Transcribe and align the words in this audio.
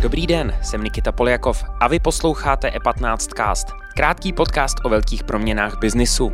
Dobrý 0.00 0.26
den, 0.26 0.58
jsem 0.62 0.84
Nikita 0.84 1.12
Poljakov 1.12 1.64
a 1.80 1.88
vy 1.88 2.00
posloucháte 2.00 2.68
E15 2.68 3.16
Cast, 3.36 3.66
krátký 3.96 4.32
podcast 4.32 4.76
o 4.84 4.88
velkých 4.88 5.24
proměnách 5.24 5.78
biznisu. 5.78 6.32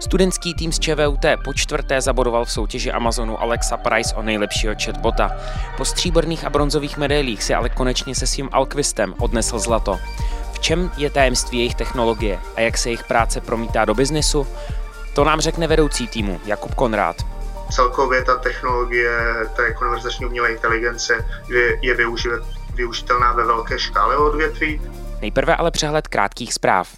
Studentský 0.00 0.54
tým 0.54 0.72
z 0.72 0.78
ČVUT 0.78 1.26
po 1.44 1.54
čtvrté 1.54 2.00
zabodoval 2.00 2.44
v 2.44 2.52
soutěži 2.52 2.92
Amazonu 2.92 3.42
Alexa 3.42 3.76
Price 3.76 4.14
o 4.14 4.22
nejlepšího 4.22 4.74
chatbota. 4.84 5.36
Po 5.76 5.84
stříbrných 5.84 6.44
a 6.44 6.50
bronzových 6.50 6.96
medailích 6.96 7.42
si 7.42 7.54
ale 7.54 7.68
konečně 7.68 8.14
se 8.14 8.26
svým 8.26 8.48
Alquistem 8.52 9.14
odnesl 9.18 9.58
zlato. 9.58 9.98
Čem 10.64 10.90
je 10.96 11.10
tajemství 11.10 11.58
jejich 11.58 11.74
technologie 11.74 12.40
a 12.56 12.60
jak 12.60 12.78
se 12.78 12.88
jejich 12.88 13.04
práce 13.04 13.40
promítá 13.40 13.84
do 13.84 13.94
biznesu? 13.94 14.46
To 15.14 15.24
nám 15.24 15.40
řekne 15.40 15.66
vedoucí 15.66 16.08
týmu 16.08 16.40
Jakub 16.44 16.74
Konrád. 16.74 17.16
Celkově 17.70 18.24
ta 18.24 18.36
technologie 18.36 19.10
té 19.56 19.72
konverzační 19.72 20.26
umělé 20.26 20.52
inteligence 20.52 21.26
je, 21.48 21.78
je 21.82 21.96
využitelná 22.74 23.32
ve 23.32 23.44
velké 23.44 23.78
škále 23.78 24.16
odvětví. 24.16 24.80
Nejprve 25.20 25.56
ale 25.56 25.70
přehled 25.70 26.08
krátkých 26.08 26.54
zpráv. 26.54 26.88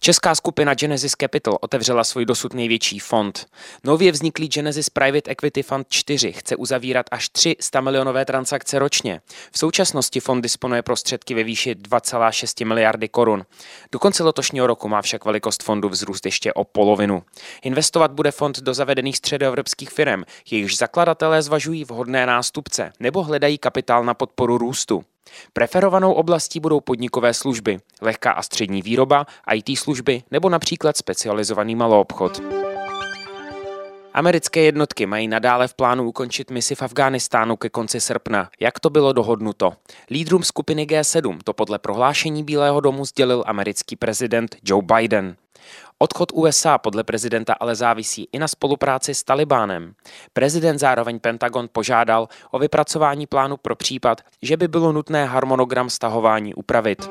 Česká 0.00 0.34
skupina 0.34 0.74
Genesis 0.74 1.12
Capital 1.20 1.58
otevřela 1.60 2.04
svůj 2.04 2.24
dosud 2.24 2.54
největší 2.54 2.98
fond. 2.98 3.46
Nově 3.84 4.12
vzniklý 4.12 4.48
Genesis 4.48 4.90
Private 4.90 5.30
Equity 5.30 5.62
Fund 5.62 5.86
4 5.90 6.32
chce 6.32 6.56
uzavírat 6.56 7.06
až 7.10 7.28
3 7.28 7.56
100 7.60 7.82
milionové 7.82 8.24
transakce 8.24 8.78
ročně. 8.78 9.20
V 9.52 9.58
současnosti 9.58 10.20
fond 10.20 10.40
disponuje 10.40 10.82
prostředky 10.82 11.34
ve 11.34 11.44
výši 11.44 11.74
2,6 11.74 12.66
miliardy 12.66 13.08
korun. 13.08 13.44
Do 13.92 13.98
konce 13.98 14.24
letošního 14.24 14.66
roku 14.66 14.88
má 14.88 15.02
však 15.02 15.24
velikost 15.24 15.62
fondu 15.62 15.88
vzrůst 15.88 16.26
ještě 16.26 16.52
o 16.52 16.64
polovinu. 16.64 17.22
Investovat 17.62 18.10
bude 18.10 18.30
fond 18.30 18.60
do 18.60 18.74
zavedených 18.74 19.16
středoevropských 19.16 19.90
firm, 19.90 20.22
jejichž 20.50 20.76
zakladatelé 20.76 21.42
zvažují 21.42 21.84
vhodné 21.84 22.26
nástupce 22.26 22.92
nebo 23.00 23.22
hledají 23.22 23.58
kapitál 23.58 24.04
na 24.04 24.14
podporu 24.14 24.58
růstu. 24.58 25.04
Preferovanou 25.52 26.12
oblastí 26.12 26.60
budou 26.60 26.80
podnikové 26.80 27.34
služby, 27.34 27.78
lehká 28.00 28.32
a 28.32 28.42
střední 28.42 28.82
výroba, 28.82 29.26
IT 29.54 29.78
služby 29.78 30.22
nebo 30.30 30.48
například 30.48 30.96
specializovaný 30.96 31.74
maloobchod. 31.74 32.42
Americké 34.16 34.60
jednotky 34.60 35.06
mají 35.06 35.28
nadále 35.28 35.68
v 35.68 35.74
plánu 35.74 36.08
ukončit 36.08 36.50
misi 36.50 36.74
v 36.74 36.82
Afghánistánu 36.82 37.56
ke 37.56 37.68
konci 37.68 38.00
srpna. 38.00 38.50
Jak 38.60 38.80
to 38.80 38.90
bylo 38.90 39.12
dohodnuto? 39.12 39.72
Lídrům 40.10 40.42
skupiny 40.42 40.86
G7 40.86 41.38
to 41.44 41.52
podle 41.52 41.78
prohlášení 41.78 42.44
Bílého 42.44 42.80
domu 42.80 43.04
sdělil 43.04 43.44
americký 43.46 43.96
prezident 43.96 44.56
Joe 44.64 44.82
Biden. 44.82 45.36
Odchod 45.98 46.32
USA 46.32 46.78
podle 46.78 47.04
prezidenta 47.04 47.52
ale 47.60 47.74
závisí 47.74 48.28
i 48.32 48.38
na 48.38 48.48
spolupráci 48.48 49.14
s 49.14 49.24
Talibánem. 49.24 49.94
Prezident 50.32 50.78
zároveň 50.78 51.20
Pentagon 51.20 51.68
požádal 51.72 52.28
o 52.50 52.58
vypracování 52.58 53.26
plánu 53.26 53.56
pro 53.56 53.76
případ, 53.76 54.20
že 54.42 54.56
by 54.56 54.68
bylo 54.68 54.92
nutné 54.92 55.24
harmonogram 55.24 55.90
stahování 55.90 56.54
upravit. 56.54 57.08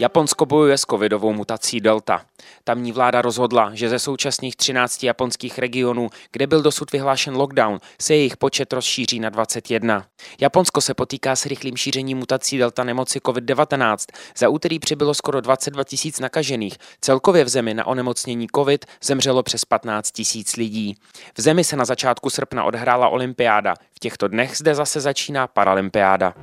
Japonsko 0.00 0.46
bojuje 0.46 0.78
s 0.78 0.80
covidovou 0.80 1.32
mutací 1.32 1.80
Delta. 1.80 2.22
Tamní 2.64 2.92
vláda 2.92 3.22
rozhodla, 3.22 3.70
že 3.74 3.88
ze 3.88 3.98
současných 3.98 4.56
13 4.56 5.04
japonských 5.04 5.58
regionů, 5.58 6.10
kde 6.32 6.46
byl 6.46 6.62
dosud 6.62 6.92
vyhlášen 6.92 7.36
lockdown, 7.36 7.78
se 8.00 8.14
jejich 8.14 8.36
počet 8.36 8.72
rozšíří 8.72 9.20
na 9.20 9.30
21. 9.30 10.04
Japonsko 10.40 10.80
se 10.80 10.94
potýká 10.94 11.36
s 11.36 11.46
rychlým 11.46 11.76
šířením 11.76 12.18
mutací 12.18 12.58
Delta 12.58 12.84
nemoci 12.84 13.18
COVID-19. 13.18 13.96
Za 14.36 14.48
úterý 14.48 14.78
přibylo 14.78 15.14
skoro 15.14 15.40
22 15.40 15.84
tisíc 15.84 16.20
nakažených. 16.20 16.76
Celkově 17.00 17.44
v 17.44 17.48
zemi 17.48 17.74
na 17.74 17.86
onemocnění 17.86 18.46
COVID 18.54 18.86
zemřelo 19.02 19.42
přes 19.42 19.64
15 19.64 20.10
tisíc 20.10 20.56
lidí. 20.56 20.96
V 21.34 21.40
zemi 21.40 21.64
se 21.64 21.76
na 21.76 21.84
začátku 21.84 22.30
srpna 22.30 22.64
odhrála 22.64 23.08
olympiáda. 23.08 23.74
V 23.96 23.98
těchto 23.98 24.28
dnech 24.28 24.56
zde 24.56 24.74
zase 24.74 25.00
začíná 25.00 25.46
paralympiáda. 25.46 26.34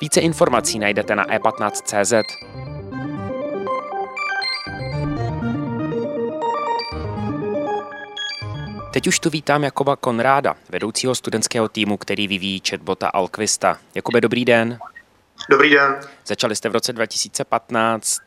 Více 0.00 0.20
informací 0.20 0.78
najdete 0.78 1.16
na 1.16 1.26
e15.cz. 1.26 2.12
Teď 8.92 9.06
už 9.06 9.18
tu 9.18 9.30
vítám 9.30 9.64
Jakoba 9.64 9.96
Konráda, 9.96 10.54
vedoucího 10.68 11.14
studentského 11.14 11.68
týmu, 11.68 11.96
který 11.96 12.28
vyvíjí 12.28 12.62
chatbota 12.70 13.08
Alquista. 13.08 13.78
Jakube, 13.94 14.20
dobrý 14.20 14.44
den. 14.44 14.78
Dobrý 15.50 15.70
den. 15.70 16.00
Začali 16.26 16.56
jste 16.56 16.68
v 16.68 16.72
roce 16.72 16.92
2015, 16.92 18.20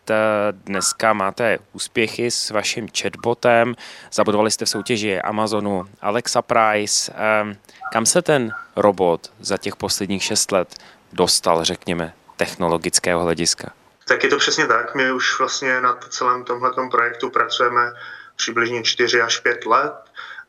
dneska 0.51 1.13
máte 1.13 1.57
úspěchy 1.73 2.31
s 2.31 2.49
vaším 2.49 2.87
chatbotem, 3.01 3.75
zabudovali 4.13 4.51
jste 4.51 4.65
v 4.65 4.69
soutěži 4.69 5.21
Amazonu 5.21 5.85
Alexa 6.01 6.41
Price. 6.41 7.13
Ehm, 7.15 7.57
kam 7.91 8.05
se 8.05 8.21
ten 8.21 8.51
robot 8.75 9.31
za 9.39 9.57
těch 9.57 9.75
posledních 9.75 10.23
šest 10.23 10.51
let 10.51 10.75
dostal, 11.13 11.63
řekněme, 11.63 12.13
technologického 12.37 13.23
hlediska? 13.23 13.71
Tak 14.07 14.23
je 14.23 14.29
to 14.29 14.37
přesně 14.37 14.67
tak. 14.67 14.95
My 14.95 15.11
už 15.11 15.39
vlastně 15.39 15.81
na 15.81 15.93
celém 16.09 16.43
tomhle 16.43 16.71
projektu 16.91 17.29
pracujeme 17.29 17.93
přibližně 18.35 18.83
4 18.83 19.21
až 19.21 19.39
5 19.39 19.65
let 19.65 19.93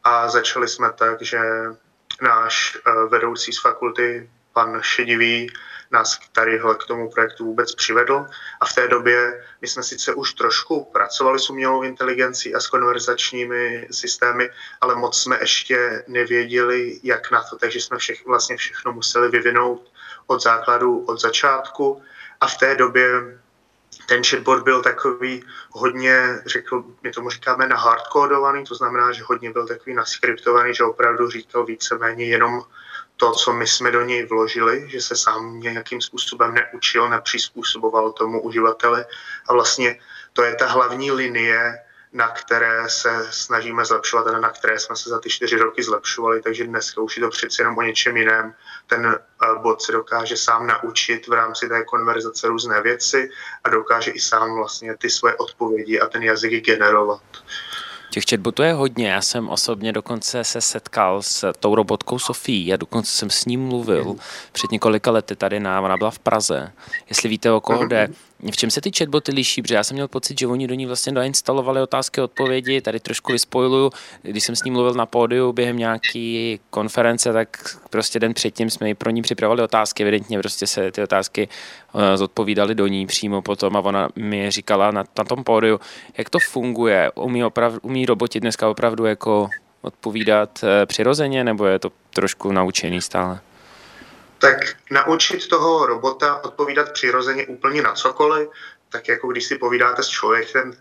a 0.05 0.29
začali 0.29 0.69
jsme 0.69 0.93
tak, 0.93 1.23
že 1.23 1.39
náš 2.23 2.77
eh, 2.77 3.09
vedoucí 3.09 3.53
z 3.53 3.61
fakulty, 3.61 4.31
pan 4.53 4.81
Šedivý, 4.83 5.51
nás 5.91 6.19
tadyhle 6.33 6.75
k 6.75 6.85
tomu 6.85 7.11
projektu 7.11 7.45
vůbec 7.45 7.75
přivedl 7.75 8.27
a 8.61 8.67
v 8.67 8.75
té 8.75 8.89
době 8.89 9.45
my 9.61 9.69
jsme 9.69 9.83
sice 9.83 10.15
už 10.15 10.33
trošku 10.33 10.85
pracovali 10.85 11.39
s 11.39 11.51
umělou 11.51 11.83
inteligencí 11.83 12.55
a 12.55 12.61
s 12.61 12.67
konverzačními 12.67 13.89
systémy, 13.91 14.51
ale 14.81 14.95
moc 14.95 15.23
jsme 15.23 15.39
ještě 15.41 16.05
nevěděli, 16.07 17.01
jak 17.03 17.31
na 17.31 17.43
to, 17.43 17.59
takže 17.59 17.81
jsme 17.81 17.99
všech, 17.99 18.27
vlastně 18.27 18.57
všechno 18.57 18.93
museli 18.93 19.29
vyvinout 19.29 19.90
od 20.31 20.43
základu, 20.43 21.05
od 21.05 21.21
začátku. 21.21 22.03
A 22.41 22.47
v 22.47 22.59
té 22.59 22.75
době 22.75 23.39
ten 24.07 24.25
chatbot 24.25 24.63
byl 24.63 24.83
takový 24.83 25.45
hodně, 25.71 26.43
řekl, 26.47 26.85
my 27.03 27.11
tomu 27.11 27.31
říkáme 27.31 27.67
na 27.67 27.77
hardcodovaný, 27.77 28.65
to 28.65 28.75
znamená, 28.75 29.13
že 29.13 29.23
hodně 29.27 29.51
byl 29.51 29.67
takový 29.67 29.95
naskriptovaný, 29.95 30.75
že 30.75 30.85
opravdu 30.85 31.31
říkal 31.31 31.65
víceméně 31.65 32.25
jenom 32.25 32.63
to, 33.17 33.33
co 33.33 33.53
my 33.53 33.67
jsme 33.67 33.91
do 33.91 34.03
něj 34.03 34.27
vložili, 34.27 34.87
že 34.91 35.01
se 35.01 35.17
sám 35.17 35.61
nějakým 35.61 36.01
způsobem 36.01 36.55
neučil, 36.55 37.09
nepřizpůsoboval 37.09 38.13
tomu 38.13 38.43
uživateli. 38.43 39.05
A 39.49 39.53
vlastně 39.53 39.99
to 40.33 40.43
je 40.43 40.55
ta 40.55 40.67
hlavní 40.67 41.13
linie, 41.13 41.79
na 42.13 42.29
které 42.29 42.89
se 42.89 43.27
snažíme 43.31 43.85
zlepšovat 43.85 44.27
a 44.27 44.41
na 44.41 44.51
které 44.51 44.79
jsme 44.79 44.97
se 44.97 45.11
za 45.11 45.19
ty 45.19 45.31
čtyři 45.31 45.57
roky 45.57 45.83
zlepšovali, 45.83 46.43
takže 46.43 46.65
dneska 46.65 47.01
už 47.01 47.17
je 47.17 47.23
to 47.23 47.31
přeci 47.31 47.63
jenom 47.63 47.79
o 47.79 47.83
něčem 47.83 48.17
jiném. 48.17 48.55
Ten 48.87 49.07
eh, 49.07 49.59
bot 49.63 49.83
se 49.83 49.93
dokáže 49.93 50.37
sám 50.37 50.67
naučit 50.67 51.29
v 51.29 51.33
rámci 51.33 51.69
té 51.69 51.85
konverzace 51.85 52.49
různé 52.49 52.83
věci 52.83 53.31
a 53.65 53.69
dokáže 53.69 54.11
i 54.11 54.21
sám 54.21 54.55
vlastně 54.55 54.97
ty 54.97 55.11
svoje 55.11 55.35
odpovědi 55.35 56.01
a 56.01 56.07
ten 56.07 56.23
jazyk 56.23 56.65
generovat. 56.65 57.23
Těch 58.11 58.25
chatbotů 58.31 58.63
je 58.63 58.73
hodně. 58.73 59.11
Já 59.11 59.23
jsem 59.23 59.49
osobně 59.49 59.93
dokonce 59.93 60.45
se 60.45 60.61
setkal 60.61 61.23
s 61.23 61.53
tou 61.61 61.75
robotkou 61.75 62.19
Sofí 62.19 62.73
a 62.73 62.77
dokonce 62.77 63.13
jsem 63.13 63.31
s 63.31 63.45
ním 63.45 63.61
mluvil 63.61 64.05
mm. 64.05 64.19
před 64.53 64.71
několika 64.71 65.11
lety 65.11 65.37
tady 65.37 65.61
na, 65.61 65.81
ona 65.81 65.97
byla 65.97 66.11
v 66.11 66.19
Praze. 66.19 66.73
Jestli 67.09 67.29
víte, 67.29 67.53
o 67.53 67.61
koho 67.61 67.83
mm. 67.83 67.89
jde, 67.89 68.09
v 68.53 68.57
čem 68.57 68.71
se 68.71 68.81
ty 68.81 68.91
chatboty 68.99 69.33
liší? 69.33 69.63
Protože 69.63 69.75
já 69.75 69.85
jsem 69.85 69.95
měl 69.95 70.09
pocit, 70.09 70.39
že 70.39 70.47
oni 70.47 70.67
do 70.67 70.75
ní 70.75 70.87
vlastně 70.87 71.13
doinstalovali 71.13 71.81
otázky 71.81 72.21
a 72.21 72.25
odpovědi. 72.25 72.81
Tady 72.81 73.01
trošku 73.01 73.33
vyspojuju. 73.33 73.91
Když 74.23 74.45
jsem 74.45 74.57
s 74.57 74.65
ním 74.65 74.75
mluvil 74.75 74.95
na 74.95 75.07
pódiu 75.07 75.53
během 75.53 75.77
nějaký 75.77 76.61
konference, 76.71 77.33
tak 77.33 77.77
prostě 77.91 78.19
den 78.19 78.35
předtím 78.35 78.71
jsme 78.71 78.95
pro 78.95 79.11
ní 79.11 79.23
připravovali 79.23 79.63
otázky. 79.63 80.03
Evidentně 80.03 80.39
prostě 80.39 80.67
se 80.67 80.93
ty 80.93 81.03
otázky 81.03 81.49
eh, 81.95 82.17
zodpovídaly 82.17 82.75
do 82.75 82.87
ní 82.87 83.07
přímo 83.07 83.43
potom 83.43 83.77
a 83.77 83.81
ona 83.81 84.09
mi 84.17 84.51
říkala 84.51 84.91
na, 84.91 85.05
na 85.19 85.25
tom 85.25 85.45
pódiu, 85.45 85.81
jak 86.19 86.31
to 86.31 86.39
funguje. 86.39 87.11
Umí, 87.15 87.45
oprav, 87.45 87.75
umí 87.83 88.07
roboti 88.07 88.41
dneska 88.41 88.69
opravdu 88.69 89.05
jako 89.05 89.49
odpovídat 89.83 90.65
eh, 90.65 90.87
přirozeně, 90.87 91.45
nebo 91.45 91.67
je 91.67 91.79
to 91.79 91.93
trošku 92.11 92.53
naučený 92.53 93.01
stále? 93.01 93.41
Tak 94.41 94.57
naučit 94.91 95.49
toho 95.49 95.87
robota 95.87 96.45
odpovídat 96.45 96.93
přirozeně 96.93 97.47
úplně 97.47 97.83
na 97.83 97.93
cokoliv, 97.93 98.49
tak 98.89 99.09
jako 99.09 99.29
když 99.29 99.45
si 99.45 99.59
povídáte 99.59 100.03
s 100.03 100.09
člověkem, 100.09 100.73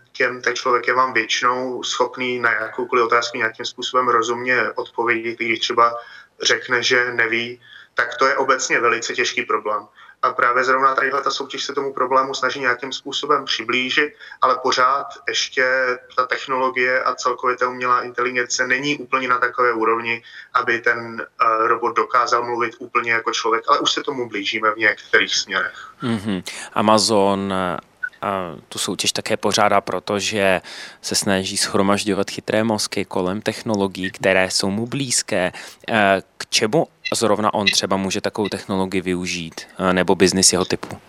ten 0.42 0.54
člověk 0.54 0.86
je 0.86 0.94
vám 0.94 1.12
většinou 1.12 1.82
schopný 1.82 2.38
na 2.38 2.52
jakoukoliv 2.52 3.04
otázku 3.04 3.38
nějakým 3.38 3.66
způsobem 3.66 4.08
rozumně 4.08 4.72
odpovědět, 4.72 5.36
když 5.36 5.58
třeba 5.58 5.98
řekne, 6.42 6.82
že 6.82 7.12
neví, 7.12 7.60
tak 7.94 8.16
to 8.16 8.26
je 8.26 8.36
obecně 8.36 8.80
velice 8.80 9.14
těžký 9.14 9.42
problém. 9.42 9.86
A 10.22 10.32
právě 10.32 10.64
zrovna 10.64 10.94
tadyhle 10.94 11.22
ta 11.22 11.30
soutěž 11.30 11.64
se 11.64 11.74
tomu 11.74 11.92
problému 11.92 12.34
snaží 12.34 12.60
nějakým 12.60 12.92
způsobem 12.92 13.44
přiblížit, 13.44 14.14
ale 14.42 14.58
pořád 14.62 15.06
ještě 15.28 15.64
ta 16.16 16.26
technologie 16.26 17.02
a 17.02 17.14
celkově 17.14 17.56
ta 17.56 17.68
umělá 17.68 18.02
inteligence 18.02 18.66
není 18.66 18.98
úplně 18.98 19.28
na 19.28 19.38
takové 19.38 19.72
úrovni, 19.72 20.22
aby 20.54 20.80
ten 20.80 21.26
uh, 21.42 21.66
robot 21.66 21.96
dokázal 21.96 22.44
mluvit 22.44 22.74
úplně 22.78 23.12
jako 23.12 23.32
člověk, 23.32 23.64
ale 23.68 23.78
už 23.78 23.92
se 23.92 24.02
tomu 24.02 24.28
blížíme 24.28 24.70
v 24.70 24.76
některých 24.76 25.34
směrech. 25.34 25.92
Mm-hmm. 26.02 26.42
Amazon 26.72 27.54
tu 28.68 28.78
soutěž 28.78 29.12
také 29.12 29.36
pořádá, 29.36 29.80
protože 29.80 30.60
se 31.02 31.14
snaží 31.14 31.56
schromažďovat 31.56 32.30
chytré 32.30 32.64
mozky 32.64 33.04
kolem 33.04 33.42
technologií, 33.42 34.10
které 34.10 34.50
jsou 34.50 34.70
mu 34.70 34.86
blízké. 34.86 35.52
E, 35.88 36.22
k 36.36 36.46
čemu 36.48 36.86
zrovna 37.14 37.54
on 37.54 37.66
třeba 37.66 37.96
může 37.96 38.20
takovou 38.20 38.48
technologii 38.48 39.00
využít, 39.00 39.60
e, 39.78 39.92
nebo 39.92 40.14
biznis 40.14 40.52
jeho 40.52 40.64
typu? 40.64 41.00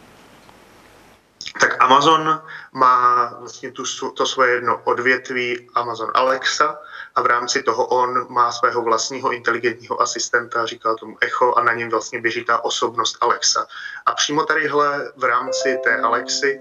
Tak 1.59 1.83
Amazon 1.83 2.41
má 2.71 3.33
vlastně 3.39 3.71
tu, 3.71 3.83
to 4.17 4.25
svoje 4.25 4.53
jedno 4.53 4.81
odvětví 4.83 5.69
Amazon 5.75 6.11
Alexa 6.13 6.77
a 7.15 7.21
v 7.21 7.25
rámci 7.25 7.63
toho 7.63 7.85
on 7.85 8.25
má 8.29 8.51
svého 8.51 8.81
vlastního 8.81 9.31
inteligentního 9.31 10.01
asistenta, 10.01 10.65
říká 10.65 10.95
tomu 10.95 11.17
Echo 11.21 11.53
a 11.53 11.63
na 11.63 11.73
něm 11.73 11.89
vlastně 11.89 12.21
běží 12.21 12.45
ta 12.45 12.63
osobnost 12.63 13.17
Alexa. 13.21 13.67
A 14.05 14.13
přímo 14.13 14.43
tadyhle 14.43 15.11
v 15.17 15.23
rámci 15.23 15.79
té 15.83 16.01
Alexy 16.01 16.59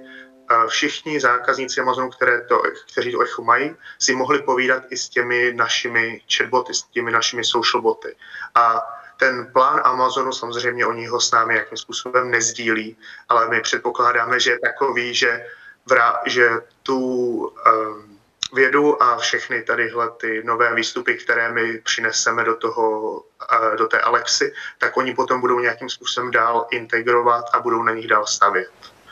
všichni 0.66 1.20
zákazníci 1.20 1.80
Amazonu, 1.80 2.10
které 2.10 2.40
to, 2.40 2.62
kteří 2.92 3.12
to 3.12 3.20
Echo 3.20 3.44
mají, 3.44 3.74
si 3.98 4.14
mohli 4.14 4.42
povídat 4.42 4.82
i 4.90 4.96
s 4.96 5.08
těmi 5.08 5.52
našimi 5.54 6.20
chatboty, 6.36 6.74
s 6.74 6.82
těmi 6.82 7.10
našimi 7.10 7.44
social 7.44 7.82
boty. 7.82 8.16
A 8.54 8.82
ten 9.20 9.46
plán 9.52 9.80
Amazonu, 9.84 10.32
samozřejmě 10.32 10.86
oni 10.86 11.06
ho 11.06 11.20
s 11.20 11.30
námi 11.30 11.54
jakým 11.54 11.78
způsobem 11.78 12.30
nezdílí, 12.30 12.96
ale 13.28 13.48
my 13.48 13.60
předpokládáme, 13.60 14.40
že 14.40 14.50
je 14.50 14.58
takový, 14.58 15.14
že, 15.14 15.44
vra, 15.86 16.20
že 16.26 16.50
tu 16.82 16.98
um, 17.38 18.18
vědu 18.52 19.02
a 19.02 19.16
všechny 19.16 19.62
tadyhle 19.62 20.10
ty 20.20 20.42
nové 20.44 20.74
výstupy, 20.74 21.14
které 21.14 21.52
my 21.52 21.78
přineseme 21.78 22.44
do, 22.44 22.56
toho, 22.56 23.12
uh, 23.52 23.76
do 23.78 23.86
té 23.86 24.00
Alexy, 24.00 24.52
tak 24.78 24.96
oni 24.96 25.14
potom 25.14 25.40
budou 25.40 25.60
nějakým 25.60 25.88
způsobem 25.88 26.30
dál 26.30 26.66
integrovat 26.70 27.44
a 27.52 27.60
budou 27.60 27.82
na 27.82 27.92
nich 27.92 28.08
dál 28.08 28.26
stavět. 28.26 28.70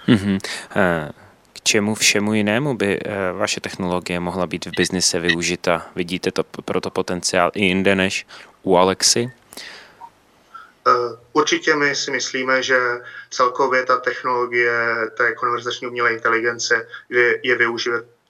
Mm-hmm. 0.08 0.38
Uh 0.76 1.28
čemu 1.68 1.94
všemu 1.94 2.34
jinému 2.34 2.76
by 2.76 2.98
eh, 2.98 3.32
vaše 3.32 3.60
technologie 3.60 4.20
mohla 4.20 4.46
být 4.46 4.66
v 4.66 4.70
biznise 4.76 5.20
využita? 5.20 5.86
Vidíte 5.96 6.32
to 6.32 6.44
proto 6.44 6.90
potenciál 6.90 7.50
i 7.54 7.64
jinde 7.64 7.94
než 7.94 8.26
u 8.62 8.76
Alexy? 8.76 9.32
Eh, 10.88 11.16
určitě 11.32 11.76
my 11.76 11.94
si 11.94 12.10
myslíme, 12.10 12.62
že 12.62 13.00
celkově 13.30 13.84
ta 13.84 13.96
technologie 13.96 14.96
té 15.16 15.34
konverzační 15.34 15.86
umělé 15.86 16.12
inteligence 16.12 16.88
je, 17.08 17.40
je 17.42 17.58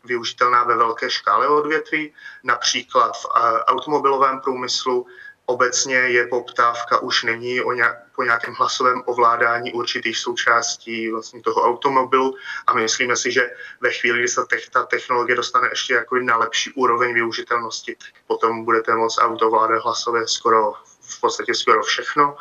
využitelná 0.05 0.65
ve 0.65 0.77
velké 0.77 1.11
škále 1.11 1.49
odvětví, 1.49 2.15
například 2.45 3.13
v 3.17 3.27
eh, 3.37 3.65
automobilovém 3.65 4.41
průmyslu, 4.41 5.07
obecně 5.47 5.97
je 5.97 6.27
poptávka 6.27 6.99
už 6.99 7.23
není 7.23 7.61
o 7.61 7.73
nějak, 7.73 7.97
po 8.17 8.23
nějakém 8.23 8.55
hlasovém 8.55 9.03
ovládání 9.07 9.73
určitých 9.73 10.19
součástí 10.19 11.11
vlastně 11.11 11.43
toho 11.43 11.63
automobilu 11.63 12.35
a 12.67 12.75
my 12.75 12.83
myslíme 12.83 13.17
si, 13.17 13.33
že 13.33 13.51
ve 13.81 13.93
chvíli, 13.93 14.19
kdy 14.19 14.29
se 14.29 14.41
ta 14.73 14.83
technologie 14.83 15.37
dostane 15.37 15.69
ještě 15.73 15.95
jako 15.95 16.17
na 16.17 16.37
lepší 16.37 16.73
úroveň 16.73 17.15
využitelnosti, 17.15 17.97
potom 18.27 18.65
budete 18.65 18.95
moct 18.95 19.19
auto 19.19 19.47
ovládat 19.47 19.85
hlasově 19.85 20.29
skoro 20.29 20.75
v 21.09 21.21
podstatě 21.21 21.55
skoro 21.55 21.83
všechno 21.83 22.37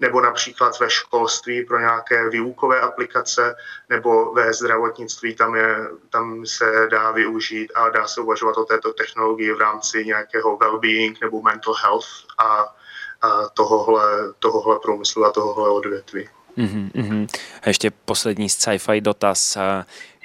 nebo 0.00 0.20
například 0.20 0.80
ve 0.80 0.90
školství 0.90 1.64
pro 1.64 1.78
nějaké 1.78 2.28
výukové 2.28 2.80
aplikace, 2.80 3.56
nebo 3.88 4.32
ve 4.32 4.52
zdravotnictví, 4.52 5.34
tam, 5.34 5.54
je, 5.54 5.76
tam 6.10 6.46
se 6.46 6.88
dá 6.90 7.10
využít 7.10 7.72
a 7.74 7.88
dá 7.88 8.06
se 8.06 8.20
uvažovat 8.20 8.56
o 8.56 8.64
této 8.64 8.92
technologii 8.92 9.52
v 9.52 9.60
rámci 9.60 10.04
nějakého 10.04 10.56
well-being 10.56 11.14
nebo 11.22 11.42
mental 11.42 11.74
health 11.82 12.06
a, 12.38 12.74
a 13.22 13.48
tohohle, 13.48 14.04
tohohle 14.38 14.78
průmyslu 14.82 15.24
a 15.24 15.32
tohohle 15.32 15.70
odvětví. 15.70 16.28
Mm-hmm. 16.58 17.26
A 17.62 17.68
ještě 17.68 17.90
poslední 17.90 18.48
sci-fi 18.48 19.00
dotaz. 19.00 19.58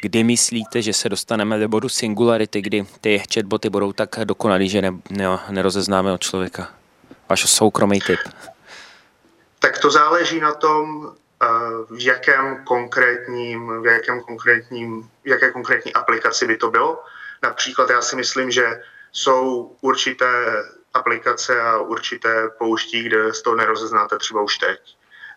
Kdy 0.02 0.24
myslíte, 0.24 0.82
že 0.82 0.94
se 0.94 1.10
dostaneme 1.10 1.60
do 1.60 1.70
bodu 1.70 1.90
singularity, 1.90 2.62
kdy 2.62 2.86
ty 3.02 3.24
chatboty 3.34 3.70
budou 3.70 3.94
tak 3.94 4.20
dokonalý, 4.24 4.70
že 4.70 4.82
ne, 4.82 4.92
ne, 5.10 5.40
nerozeznáme 5.50 6.12
od 6.12 6.22
člověka? 6.22 6.83
Váš 7.34 7.50
soukromý 7.50 8.00
tip 8.00 8.20
tak 9.64 9.80
to 9.80 9.92
záleží 9.92 10.40
na 10.40 10.54
tom, 10.54 11.12
eh, 11.44 11.48
v 11.90 12.06
jakém 12.06 12.64
konkrétním, 12.64 13.82
v 13.82 13.86
jakém 13.86 14.22
konkrétním, 14.22 15.10
v 15.24 15.28
jaké 15.28 15.52
konkrétní 15.52 15.94
aplikaci 15.94 16.48
by 16.48 16.58
to 16.58 16.72
bylo. 16.72 17.04
Například 17.44 17.90
já 17.90 18.02
si 18.02 18.16
myslím, 18.16 18.52
že 18.52 18.82
jsou 19.12 19.76
určité 19.82 20.28
aplikace 20.94 21.62
a 21.62 21.78
určité 21.78 22.50
pouští, 22.58 23.04
kde 23.04 23.34
z 23.34 23.42
toho 23.42 23.56
nerozeznáte 23.56 24.18
třeba 24.18 24.42
už 24.42 24.58
teď. 24.58 24.80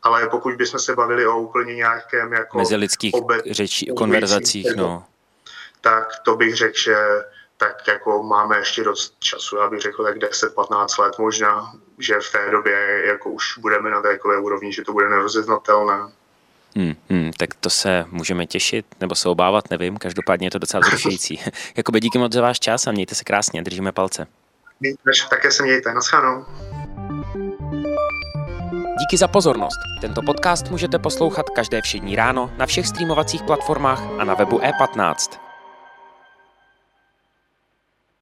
Ale 0.03 0.29
pokud 0.29 0.55
bychom 0.55 0.81
se 0.81 0.95
bavili 0.95 1.27
o 1.27 1.39
úplně 1.39 1.75
nějakém 1.75 2.33
jako... 2.33 2.59
Mezilidských 2.59 3.15
obec, 3.15 3.45
řečí, 3.51 3.87
konverzacích, 3.97 4.75
no. 4.77 5.05
Tak 5.81 6.19
to 6.25 6.37
bych 6.37 6.55
řekl, 6.57 6.79
že 6.79 6.97
tak 7.57 7.89
jako 7.89 8.23
máme 8.23 8.59
ještě 8.59 8.85
dost 8.85 9.17
času, 9.19 9.57
já 9.57 9.71
bych 9.71 9.81
řekl 9.81 10.05
tak 10.05 10.17
10-15 10.17 11.03
let 11.03 11.19
možná, 11.19 11.73
že 11.99 12.15
v 12.21 12.33
té 12.33 12.51
době 12.51 13.03
jako 13.07 13.31
už 13.31 13.59
budeme 13.59 13.91
na 13.91 14.03
takové 14.03 14.39
úrovni, 14.39 14.73
že 14.73 14.83
to 14.83 14.93
bude 14.93 15.09
nerozeznatelné. 15.09 16.13
Hmm, 16.77 16.95
hmm, 17.11 17.31
tak 17.39 17.55
to 17.55 17.71
se 17.71 18.05
můžeme 18.09 18.47
těšit, 18.47 18.87
nebo 19.01 19.15
se 19.15 19.29
obávat, 19.29 19.71
nevím, 19.71 19.97
každopádně 19.97 20.47
je 20.47 20.51
to 20.51 20.59
docela 20.59 20.81
vzrušující. 20.81 21.41
Jakoby 21.77 22.01
díky 22.01 22.19
moc 22.19 22.33
za 22.33 22.43
váš 22.43 22.61
čas 22.61 22.87
a 22.87 22.93
mějte 22.93 23.15
se 23.15 23.25
krásně, 23.25 23.63
držíme 23.63 23.93
palce. 23.93 24.27
Také 25.31 25.51
se 25.51 25.63
mějte, 25.63 25.95
naschledanou. 25.95 26.45
Díky 28.99 29.17
za 29.17 29.29
pozornost. 29.29 29.79
Tento 30.01 30.23
podcast 30.23 30.71
můžete 30.71 30.99
poslouchat 30.99 31.51
každé 31.51 31.83
všední 31.83 32.17
ráno 32.17 32.51
na 32.59 32.67
všech 32.67 32.87
streamovacích 32.87 33.43
platformách 33.43 34.03
a 34.19 34.25
na 34.25 34.35
webu 34.35 34.59
E15. 34.59 35.46